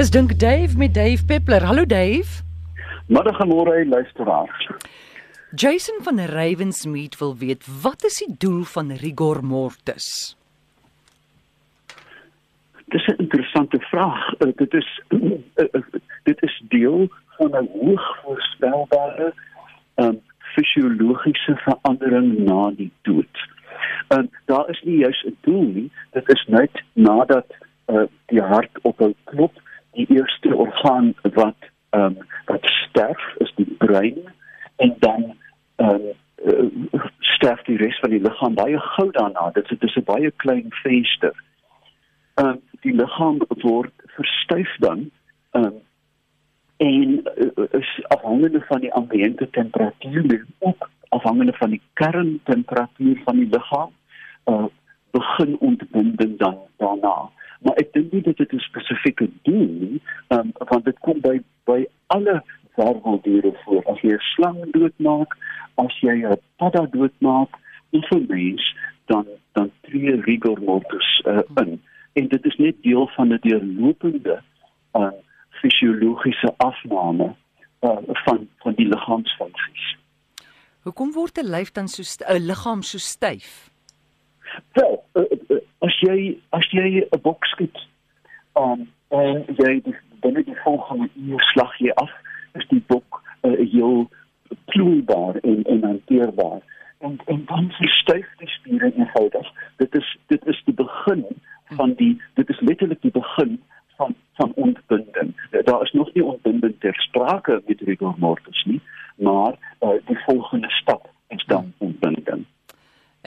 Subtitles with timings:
[0.00, 1.62] Is dink Dave met Dave Peppler.
[1.62, 2.42] Hallo Dave.
[3.06, 4.70] Middag en môre luisteraars.
[5.54, 10.36] Jason van Ravensmeet wil weet wat is die doel van rigor mortis?
[12.88, 14.40] Dis 'n interessante vraag.
[14.40, 15.20] Uh, dit is uh,
[15.62, 15.82] uh,
[16.22, 19.34] dit is deel van 'n hoog voorspelbare
[19.94, 23.48] um, fisiologiese verandering na die dood.
[24.08, 27.46] En daar is nie juis 'n doel nie, dit is net nadat
[27.86, 29.52] uh, die hart ophou klop,
[30.00, 34.18] die eerste orgaan wat ehm um, wat sterf is die brein
[34.76, 35.36] en dan
[35.76, 36.08] ehm
[36.44, 39.50] um, uh, sterf die res van die liggaam baie gou daarna.
[39.50, 41.34] Dit is dit is 'n baie klein venster.
[42.34, 45.10] Ehm um, die liggaam word verstyf dan
[45.50, 45.78] ehm um,
[46.76, 53.36] en uh, is afhangende van die ambiente temperatuur en ook afhangende van die kerntemperatuur van
[53.36, 53.92] die liggaam
[54.44, 54.64] uh,
[55.10, 57.30] begin ontbinding dan daarna
[57.64, 61.40] maar ek dink nie dit het 'n spesifieke doel nie um, want dit kom by
[61.64, 62.42] by alle
[62.76, 65.36] werveldiere voor as jy 'n slang doodmaak
[65.74, 67.52] as jy 'n padda doodmaak
[67.92, 68.74] en vir mens
[69.06, 74.42] dan dan tree rigor mortis uh, in en dit is net deel van 'n deurlopende
[74.92, 75.12] uh,
[75.50, 77.34] fisiologiese afname
[77.80, 79.96] uh, van van die liggaamsfunksies.
[80.82, 83.70] Hoekom word 'n lyf dan so 'n liggaam so styf?
[84.72, 85.24] Wel, uh,
[86.00, 87.78] jy as jy 'n bok skiet,
[88.54, 89.82] um, en jy
[90.20, 92.10] binne die volgende uur slag jy af,
[92.54, 94.10] is die bok uh, heel
[94.64, 96.60] ploeibaar en en hanteerbaar.
[96.98, 99.52] En en dan verstyf die spiere eenvoudig.
[99.76, 101.26] Dit is dit is die begin
[101.76, 103.60] van die dit is letterlik die begin
[103.96, 105.34] van van ontbinding.
[105.64, 108.80] Daar is nog nie ontbinding ter sprake met rigor mortis nie,
[109.14, 112.44] maar uh, die volgende stap is dan ontbinding.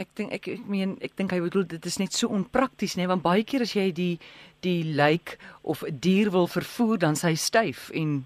[0.04, 3.08] Ek dink ek ek meen ek dink hy bedoel dit is net so onprakties nê
[3.08, 4.16] want baie keer as jy die
[4.66, 8.23] die lijk of 'n dier wil vervoer dan sy styf en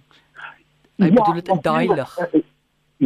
[0.98, 2.14] hy ja, bedoel dit in daai lig.
[2.18, 2.46] Eh, eh,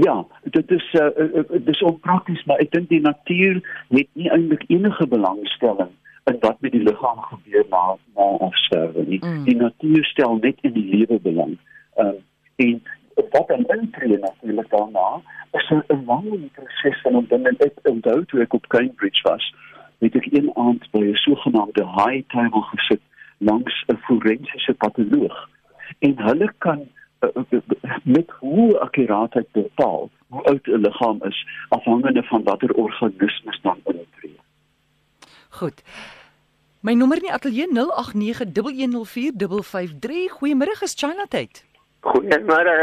[0.06, 0.16] ja,
[0.58, 1.10] dit is uh,
[1.52, 3.60] dit is onprakties maar ek dink die natuur
[3.92, 5.92] het nie eintlik enige belangstelling
[6.32, 7.84] in wat met die liggaam gebeur na
[8.16, 9.20] na afsterwe nie.
[9.20, 9.44] Mm.
[9.50, 11.58] Die natuur stel net in die lewe belang.
[12.00, 12.16] Uh,
[12.56, 12.82] en
[13.30, 15.22] wat dan intree natuurlik daarna
[15.52, 17.58] is 'n lang proses van ontbinding.
[17.58, 19.56] Ek onthou toe ek op Cambridge was,
[20.00, 23.02] het ek een aand by 'n sogenaamde high table gesit
[23.38, 25.50] langs 'n forensiese patoloog.
[26.00, 26.88] En hulle kan
[27.20, 27.30] uh,
[28.04, 34.40] met hoe akkuraatheid bepaal hoe oud 'n liggaam is afhangende van watter organismes dan intree.
[35.50, 35.84] Goed.
[36.80, 37.74] My nommer in die ateljee 0891104553.
[40.38, 41.71] Goeiemôre, is China tyd.
[42.02, 42.76] Goeiemôre,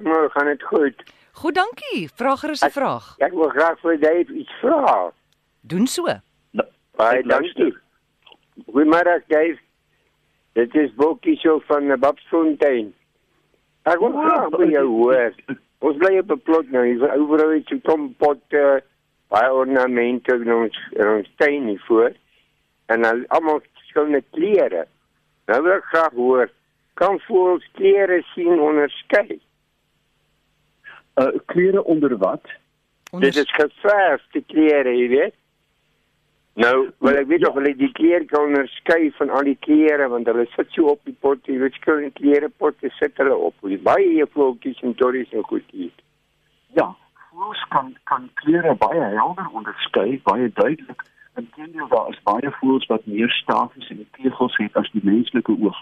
[0.00, 1.02] môre gaan dit goed.
[1.32, 2.08] Goed, dankie.
[2.16, 3.14] Vra gerus 'n vraag.
[3.18, 5.12] Ek wil graag vir Dave iets vra.
[5.60, 6.06] Doen so.
[6.96, 7.76] Baie dankie.
[8.66, 9.58] Goeiemôre, Dave.
[10.52, 12.94] Dit is Bokie so van Babsfontein.
[13.82, 15.32] Ek wil graag by jou hoor.
[15.82, 18.80] Ons bly op 'n plot nou, hier oor iets so kom pot uh,
[19.32, 22.12] baie ornamente in ons in ons tuin hier voor
[22.86, 24.86] en al almal skoon klere.
[25.48, 26.50] Nou wil ek graag hoor,
[26.94, 29.40] kan voels klere sien onderskei?
[31.20, 32.44] Uh klere onder wat?
[33.10, 33.30] Onder...
[33.30, 35.34] Dit is geverfde klere, jy weet.
[36.54, 37.48] Nou, wil ek weet ja.
[37.48, 41.00] of hulle die klere kan onderskei van al die klere want hulle sit so op
[41.08, 43.56] die pot, jy weet skoon klere potte sit hulle op.
[43.86, 45.94] Baie voeltjies en torries en goed hier.
[46.76, 46.90] Ja,
[47.30, 51.06] voels kan kan klere baie helder onderskei, baie duidelik.
[51.40, 55.80] Inteendeel daar is baie voels wat meer stafies en tegels het as die menslike oog.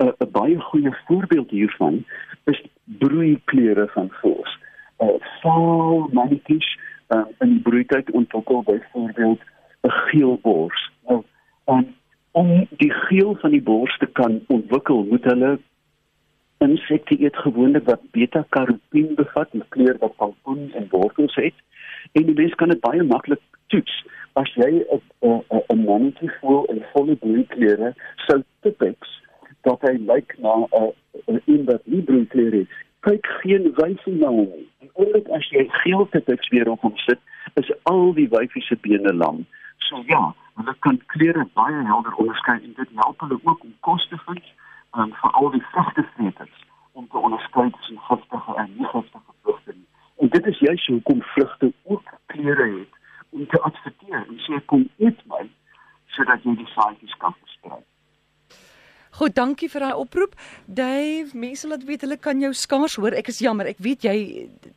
[0.00, 2.04] 'n 'n baie goeie voorbeeld hiervan
[2.44, 4.10] is broeiklere van.
[4.22, 5.08] 'n uh,
[5.42, 6.78] Vaal mannetjies
[7.08, 9.40] uh, in die broeityd ontwikkel byvoorbeeld
[9.82, 10.90] 'n geel bors.
[11.08, 11.24] Nou,
[12.30, 15.58] om die geel van die bors te kan ontwikkel, moet hulle
[16.58, 21.54] insekte eet gewoonlik wat beta-karotien bevat, 'n kleur wat pompoen en wortels het.
[22.12, 24.04] En die mens kan dit baie maklik toets.
[24.32, 24.84] As jy
[25.20, 27.94] 'n 'n mannetjie voel in volle bloei kleure,
[28.26, 28.99] sou tipies
[29.70, 32.68] dat hy lyk na 'n wat nie kleure het.
[33.06, 34.68] Kyk geen wyfie na hom nie.
[34.80, 37.20] En omdat as jy geel tipies weer op hom sit,
[37.54, 39.44] is al die wyfie se bene lang.
[39.78, 44.08] So ja, hulle kan kleure baie helder onderskei en dit help hulle ook om kos
[44.08, 44.44] te vind
[44.96, 49.88] um, vir al die vrugtevreters om te onderskei tussen giftige en nie giftige vrugte nie.
[50.16, 52.98] En dit is juist hoekom vrugte ook kleure het
[53.30, 55.46] om te adverteer en sê kom eet my
[56.16, 57.80] sodat jy die saadjies kan versprei.
[59.20, 60.32] Goed, dankie vir daai oproep.
[60.64, 63.12] Dave, mense laat weet hulle kan jou skaars hoor.
[63.12, 63.68] Ek is jammer.
[63.68, 64.14] Ek weet jy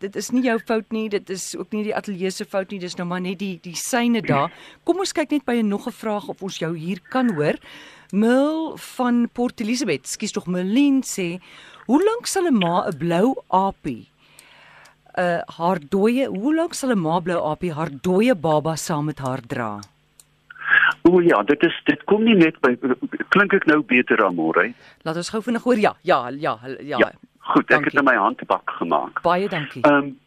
[0.03, 1.05] dit is nie jou fout nie.
[1.13, 2.81] Dit is ook nie die ateljee se fout nie.
[2.83, 4.51] Dis nou maar net die die syne daar.
[4.83, 7.55] Kom ons kyk net by 'n nog 'n vraag of ons jou hier kan hoor.
[8.11, 11.39] Mil van Port Elizabeth, skus tog Melien sê,
[11.87, 14.11] hoe lank sal 'n ma 'n blou aapie
[15.17, 19.19] uh haar dooie, hoe lank sal 'n ma blou aapie haar dooie baba saam met
[19.19, 19.79] haar dra?
[21.03, 22.77] O ja, dit is dit kom nie net by
[23.35, 24.69] klink ek nou beter aan môre.
[25.03, 25.79] Laat ons gou vinnig hoor.
[25.79, 26.97] Ja, ja, ja, ja.
[27.03, 27.11] ja
[27.51, 27.75] goed, dankie.
[27.75, 29.23] ek het in my handbak gemaak.
[29.25, 29.83] Baie dankie.
[29.83, 30.19] Ehm um,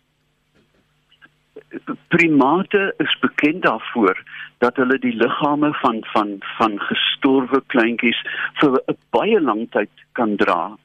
[2.09, 4.21] primate is bekend daarvoor
[4.59, 8.21] dat hulle die liggame van van van gestorwe kleintjies
[8.61, 10.77] vir 'n baie lang tyd kan dra.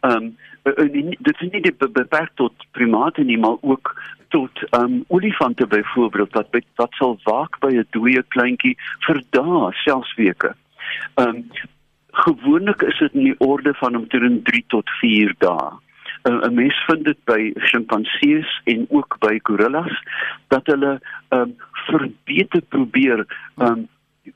[0.00, 0.36] Ehm um,
[0.74, 3.94] dit is nie beperk tot primate nie, maar ook
[4.34, 8.76] tot um olifante byvoorbeeld wat wat sal waak by 'n dooie kleintjie
[9.06, 10.54] vir dae, selfs weke.
[11.14, 11.50] Um
[12.12, 15.70] gewoonlik is dit in die orde van omtrent 3 tot 4 dae.
[16.24, 20.02] 'n Mens vind dit by sjimpansees en ook by gorillas
[20.48, 23.26] dat hulle um verbeter probeer
[23.56, 23.88] um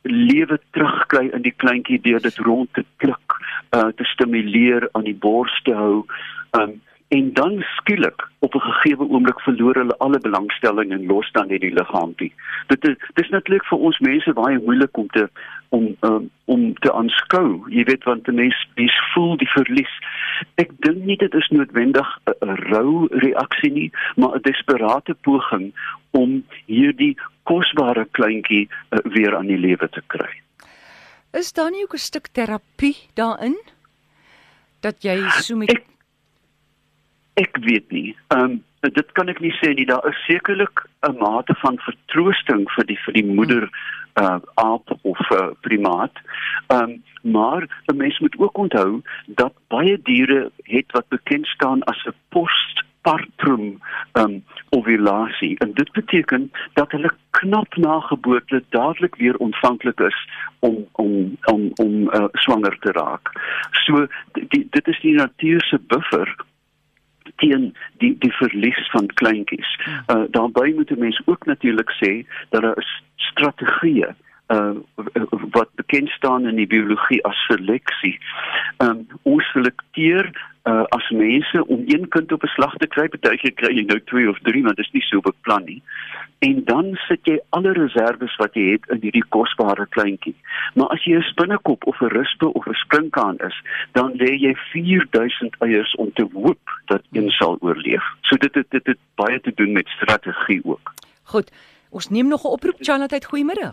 [0.02, 3.19] lewe terugkry in die kleintjie deur dit rond te klik,
[3.76, 6.04] uh te stimuleer aan die bors te hou.
[6.50, 6.80] Um
[7.10, 11.60] en dan skielik op 'n gegeewe oomblik verloor hulle alle belangstelling en los dan net
[11.60, 12.32] die liggaampie.
[12.66, 15.28] Dit is dis natuurlik vir ons mense baie moeilik om te
[15.68, 17.64] om um, om te aanskou.
[17.68, 19.94] Jy weet want die mens dis voel die verlies.
[20.54, 25.72] Ek dink nie dit is noodwendig 'n rou reaksie nie, maar 'n desperate poging
[26.10, 30.30] om hierdie kosbare kleintjie uh, weer aan die lewe te kry.
[31.32, 33.58] Is daar nie ook 'n stuk terapie daarin?
[34.80, 35.84] Dat jy so met ek,
[37.34, 38.16] Ek weet nie.
[38.28, 39.86] Ehm um, dit kan ek nie sê nie.
[39.86, 43.68] Daar is sekerlik 'n mate van vertroosting vir die vir die moeder
[44.20, 46.12] uh aap of uh, primaat.
[46.68, 51.82] Ehm um, maar 'n mens moet ook onthou dat baie diere het wat bekend staan
[51.82, 52.14] as 'n
[53.02, 53.80] postpartum
[54.12, 60.86] um ovulasie en dit beteken dat hulle knap na geboorte dadelik weer ontvanklik is om
[60.92, 63.32] om om om uh, swanger te raak.
[63.70, 66.36] So die, dit is die natuur se buffer
[67.36, 69.78] teen die die verlies van kleintjies.
[70.06, 74.14] Uh daarbey moet 'n mens ook natuurlik sê dat daar is strategieë
[74.48, 74.70] uh
[75.50, 78.18] wat bekend staan in die biologie as seleksie.
[78.78, 80.32] Um ons selekteer
[80.64, 83.84] uh as mense om een kind op 'n slag te kry, baie keer kry jy
[83.84, 85.82] nou 2 of 3, maar dit is nie so beplan nie.
[86.38, 90.34] En dan sit jy alle reserves wat jy het in hierdie kosbare kleintjie.
[90.74, 93.62] Maar as jy 'n spinnekop of 'n rispe of 'n sprinkaan is,
[93.92, 98.04] dan lê jy 4000 eiers om te hoop dat een sal oorleef.
[98.20, 100.92] So dit dit dit het baie te doen met strategie ook.
[101.22, 101.52] Goed.
[101.90, 102.76] Ons neem nog 'n oproep.
[102.78, 103.70] Charlotte, goeiemôre.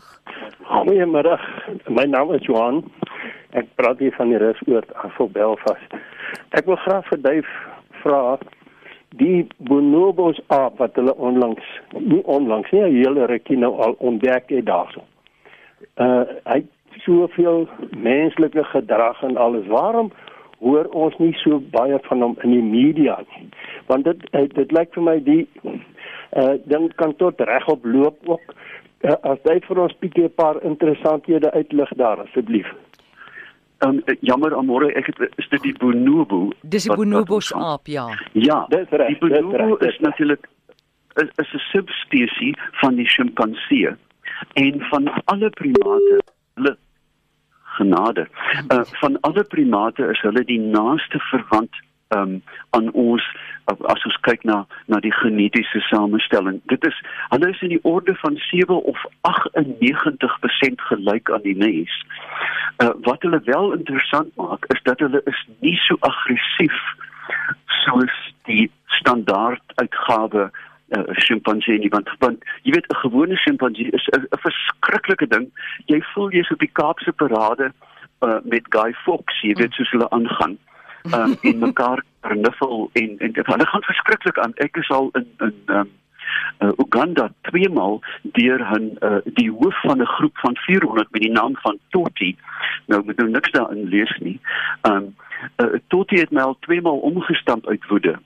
[0.63, 1.39] Goeiemôre.
[1.87, 2.91] My naam is Johan.
[3.49, 5.89] Ek praat hier van die Rusoord af van Belfast.
[6.49, 7.47] Ek wil graag vir Duif
[7.89, 8.37] vra
[9.09, 11.63] die bonobos aap wat hulle onlangs
[11.97, 15.03] nie onlangs nie hele rukkie nou al ontdek het daarso.
[15.95, 16.65] Uh hy
[17.05, 17.67] soveel
[17.97, 19.67] menslike gedrag en alles.
[19.67, 20.11] Waarom
[20.59, 23.49] hoor ons nie so baie van hom in die media nie?
[23.85, 25.47] Want dit dit lyk vir my die
[26.35, 28.53] uh ding kan tot regop loop ook.
[29.01, 32.67] Uh, as jy vir ons bietjie 'n paar interessanthede uitlig daar asseblief.
[33.85, 38.65] Um, jammer amore ek het is dit die bonobo dis die bonobo aap ja ja
[38.73, 40.47] dis reg die bonobo is natuurlik
[41.21, 43.93] is, is 'n subspesies van die sjimpansee
[44.53, 46.17] en van alle primate
[46.55, 46.73] hulle
[47.77, 48.27] genade
[48.71, 51.75] uh, van alle primate is hulle die naaste verwant
[52.09, 53.23] um, aan ons
[53.65, 56.61] as ons kyk na na die genetiese samestelling.
[56.71, 56.95] Dit is
[57.29, 61.93] hulle is in die orde van 7 of 98% gelyk aan die mens.
[62.77, 66.79] Uh, wat hulle wel interessant maak is dat hulle is nie so aggressief
[67.83, 68.15] soos
[68.47, 74.27] die standaard uitgawe uh, sjimpansee nie want want jy weet 'n gewone sjimpansee is 'n
[74.45, 75.51] verskriklike ding.
[75.85, 77.71] Jy voel jy's op die Kaapse parade
[78.21, 80.57] uh, met Guy Fawkes, jy weet soos hulle aangaan
[81.13, 84.53] um, en mekaar vernuffel en en dit hulle gaan verskriklik aan.
[84.55, 85.91] Ek is al in in um,
[86.59, 91.21] uh, Uganda twee maal deur 'n uh, die hoof van 'n groep van 400 met
[91.21, 92.35] die naam van Toti.
[92.85, 94.39] Nou moet nou niks daarin lees nie.
[94.81, 95.15] Um
[95.57, 98.19] uh, Toti het my al twee maal omgestamp uit woede.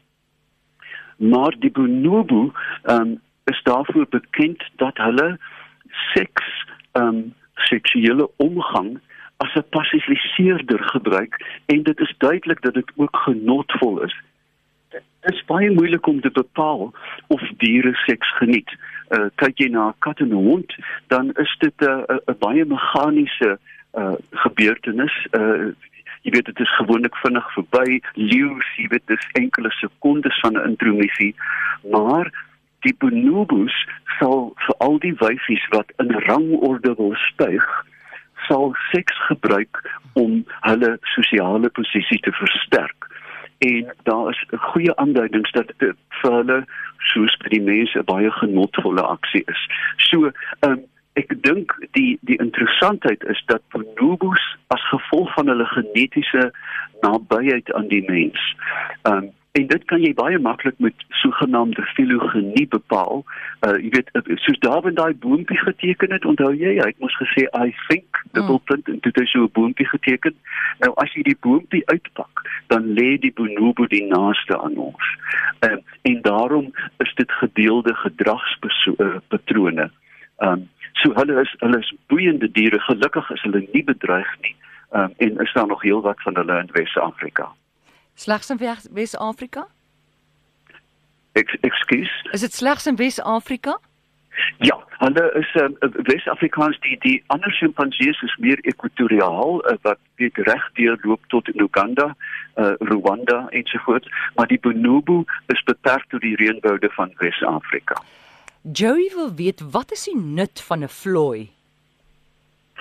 [1.18, 2.52] Maar die bonobo
[2.84, 5.40] um is daarvoor bekend dat hulle
[6.14, 9.00] seks um seksuele omgang
[9.44, 11.34] as 'n passifiseerder gebruik
[11.66, 14.16] en dit is duidelik dat dit ook genotvol is.
[14.90, 16.94] Dit is baie moeilik om te bepaal
[17.28, 18.70] of diere seks geniet.
[19.10, 20.76] Uh kyk jy na 'n kat en 'n hond,
[21.08, 23.60] dan is dit 'n uh, 'n baie meganiese
[23.94, 25.16] uh gebeurtenis.
[25.32, 25.74] Uh
[26.22, 28.02] jy weet dit is gewoonlik vinnig verby.
[28.14, 31.36] Leeu, jy weet dis enkele sekondes van 'n intromissie,
[31.92, 32.32] maar
[32.80, 33.88] die bonobos
[34.20, 37.66] sal vir al die wyfies wat in rangorde wil styg
[38.48, 39.82] sal seks gebruik
[40.14, 43.10] om hulle sosiale posisie te versterk
[43.62, 46.66] en daar is 'n goeie aanduidings dat vir hulle
[46.98, 49.62] soos vir die mense baie genotvolle aksie is.
[49.98, 50.32] So,
[50.68, 50.80] um,
[51.14, 56.52] ek dink die die interessantheid is dat bonobos as gevolg van hulle genetiese
[57.02, 58.56] nabyheid aan die mens
[59.04, 63.24] um, en dit kan jy baie maklik met sogenaamde filogenie bepaal.
[63.68, 64.10] Uh jy weet
[64.46, 68.88] soos Darwin daai boontjie geteken het, onthou jy, hy het mos gesê I think dubbelpunt
[68.88, 68.94] mm.
[68.94, 70.36] en dit is so 'n boontjie geteken.
[70.80, 75.06] Nou as jy die boontjie uitpak, dan lê die bonobo die naaste aan ons.
[75.68, 76.72] Uh, en daarom
[77.04, 79.92] is dit gedeelde gedragspatrone.
[80.40, 80.70] Um
[81.02, 82.80] So hulle is hulle is boeiende diere.
[82.80, 84.56] Gelukkig is hulle nie bedreig nie.
[84.92, 87.48] Um, en is daar nog heelwat van hulle in Wes-Afrika.
[88.22, 88.60] Slegs in
[88.92, 89.68] Wes-Afrika?
[91.34, 92.12] Ek ekskuus.
[92.36, 93.80] Is dit slegs in Wes-Afrika?
[94.62, 95.74] Ja, hulle is um,
[96.06, 101.50] Wes-Afrikaans die die ander sjimpansees is meer ekwatoriaal uh, wat weet reg deur loop tot
[101.50, 102.12] in Uganda,
[102.62, 104.06] uh, Rwanda en so voort,
[104.38, 105.24] maar die bonobo
[105.56, 107.98] is beperk tot die reënboude van Wes-Afrika.
[108.62, 111.50] Joey wil weet wat is die nut van 'n vlooi?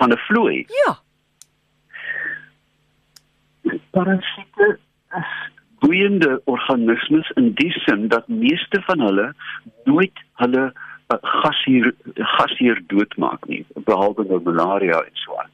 [0.02, 0.66] Van 'n vlooi?
[0.84, 0.98] Ja.
[3.90, 4.78] Parasiete
[5.80, 9.34] boeiende organismes in die sin dat meeste van hulle
[9.84, 10.72] nooit hulle
[11.12, 15.52] uh, gasheer gasheer doodmaak nie, behalwe nou malaria en so aan.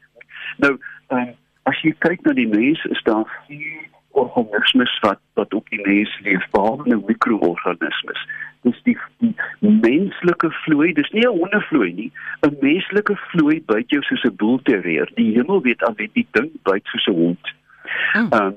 [0.65, 0.73] Nou,
[1.15, 1.29] um,
[1.71, 3.87] as jy kyk na die mens, is daar vier
[4.17, 8.27] organismes wat wat op die mens leef, behalwe nou mikroorganismes.
[8.67, 12.11] Dis die, die menslike vloei, dis nie 'n hondevloei nie.
[12.43, 15.11] 'n Menslike vloei byt jou soos 'n boelterrier.
[15.15, 17.45] Die hemel weet al wie die ding byt soos 'n hond.
[18.13, 18.29] Hmm.
[18.33, 18.57] Ehm um,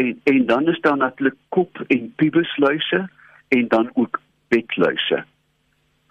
[0.00, 3.08] en en dan is daar natuurlik kop en pubisluise
[3.48, 5.24] en dan ook bekluise.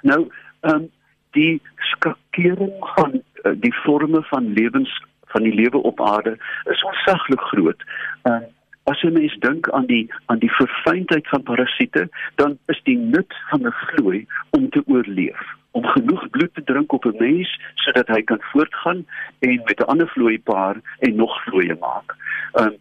[0.02, 0.30] Nou,
[0.60, 0.90] ehm um,
[1.32, 7.42] die skakering van uh, die forme van lewens van die lewe op aarde is onsaglik
[7.42, 7.84] groot.
[8.22, 8.56] Ehm um,
[8.88, 13.34] as jy mens dink aan die aan die verfynheid van parasiete, dan is die nut
[13.50, 15.42] van 'n vloei om te oorleef,
[15.72, 19.06] om genoeg bloed te drink op 'n mens sodat hy kan voortgaan
[19.40, 22.16] en met 'n ander vloei paar en nog vloeie maak.
[22.54, 22.78] Um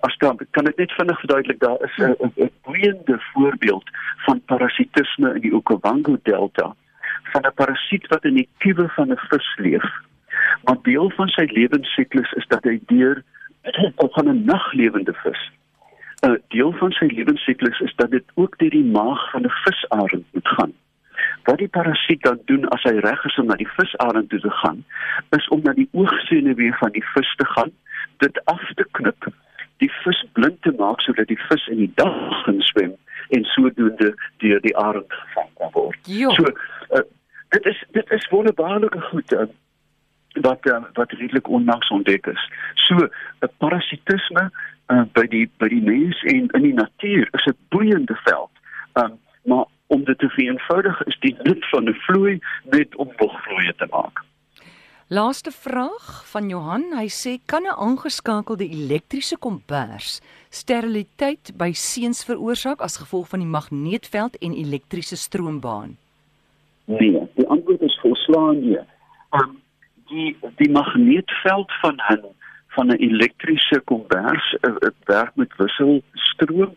[0.00, 3.90] as dan kan ek net vinnig verduidelik daar is 'n boeiende voorbeeld
[4.26, 6.74] van parasitisme in die Okavango Delta
[7.32, 9.86] van 'n parasiet wat in die kiewe van 'n vis leef.
[10.64, 13.22] Maar deel van sy lewensiklus is dat hy deur
[14.14, 15.50] van 'n naglewende vis.
[16.22, 20.26] 'n Deel van sy lewensiklus is dat dit ook deur die maag van 'n visarend
[20.32, 20.72] moet gaan.
[21.44, 24.50] Wat die parasiet dan doen as hy reg is om na die visarend toe te
[24.50, 24.84] gaan,
[25.30, 27.70] is om na die oogsenuwee van die vis te gaan,
[28.16, 29.32] dit af te knip,
[29.80, 32.94] die vis blind te maak sodat die vis in die dag kan swem
[33.36, 35.98] en sodoende deur die arend gevang kan word.
[36.06, 36.30] Jo.
[36.36, 36.52] So
[36.98, 37.04] uh,
[37.54, 39.32] dit is dit is wonderbaarlike goed.
[39.32, 39.48] Uh,
[40.46, 42.50] wat uh, wat redelik onlangs ontdek is.
[42.74, 42.94] So
[43.40, 44.50] 'n parasitisme
[44.92, 48.50] uh, by die by die mens en in die natuur is 'n boeiende veld.
[48.94, 52.38] Um, maar om dit te vereenvoudig is die nut van 'n vloei
[52.70, 54.22] net om bogvloeie te maak.
[55.12, 62.80] Laaste vraag van Johan, hy sê kan 'n aangeskakelde elektriese kombers steriliteit by seuns veroorsaak
[62.80, 65.96] as gevolg van die magneetveld en elektriese stroombaan?
[66.84, 68.78] Nee, die antwoord is volslaan nee.
[69.34, 69.58] Um,
[70.06, 72.30] die die magneetveld van 'n
[72.68, 76.74] van 'n elektriese kombers dit uh, werk met wisselstroom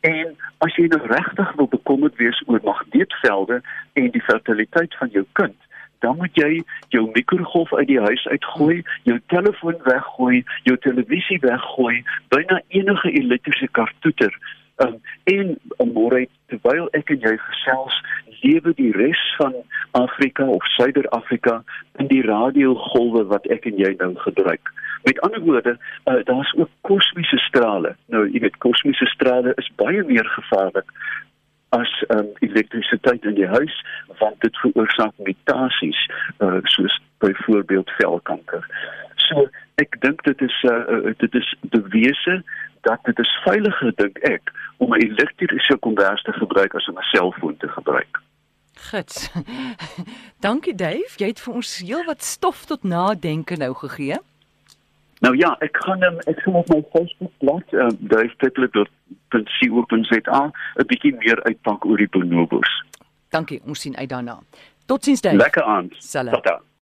[0.00, 3.60] en as jy nou regtig wil bekommerd wees oor magneetvelde
[3.92, 5.58] en die fertiliteit van jou kind
[6.02, 6.62] dan moet jy
[6.94, 12.02] jou mikrogolf uit die huis uitgooi, jou telefoon weggooi, jou televisie weggooi,
[12.34, 14.34] byna enige elektriese kartoeter.
[14.82, 14.98] Um,
[15.30, 15.54] en
[15.94, 17.98] môre terwyl ek en jy gesels,
[18.42, 19.54] lewe die res van
[19.98, 21.60] Afrika of Suider-Afrika
[22.02, 24.72] in die radiogolwe wat ek en jy nou gebruik.
[25.06, 25.76] Met ander woorde,
[26.10, 27.94] uh, daar's ook kosmiese strale.
[28.14, 30.90] Nou, jy weet kosmiese strale is baie meer gevaarlik
[31.78, 33.76] as um, elektrisiteit in die huis
[34.20, 36.00] want dit veroorsaak mutasies
[36.38, 38.66] uh, soos byvoorbeeld velkanker.
[39.28, 39.46] So
[39.80, 42.42] ek dink dit is uh, uh, dit is bewese
[42.88, 47.08] dat dit is veiliger dink ek om 'n elektriese kombers te gebruik as om 'n
[47.14, 48.20] selfoon te gebruik.
[48.90, 49.30] Gits.
[50.46, 54.18] Dankie Dave, jy het vir ons heelwat stof tot nadenke nou gegee.
[55.22, 58.50] Nou ja, ek gaan um, ek gaan op my Facebook bladsy uh, dave.co.za
[60.50, 62.70] 'n bietjie meer uitpak oor die bonobos.
[63.30, 64.38] Dankie, ons sien uit daarna.
[64.86, 65.36] Totsiens Dave.
[65.36, 65.94] Lekker aand.
[66.12, 66.60] Tata.